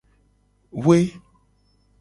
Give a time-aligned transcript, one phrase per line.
[0.71, 1.21] We.